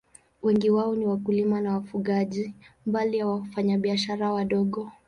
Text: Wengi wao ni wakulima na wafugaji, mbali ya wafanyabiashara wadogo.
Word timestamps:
Wengi 0.43 0.69
wao 0.69 0.95
ni 0.95 1.05
wakulima 1.05 1.61
na 1.61 1.73
wafugaji, 1.73 2.53
mbali 2.85 3.17
ya 3.17 3.27
wafanyabiashara 3.27 4.33
wadogo. 4.33 4.91